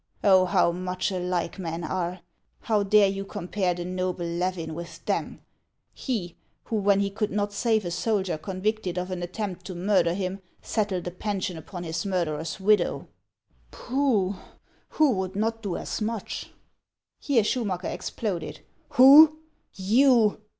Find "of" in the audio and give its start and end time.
8.97-9.11